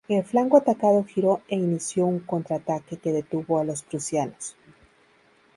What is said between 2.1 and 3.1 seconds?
contraataque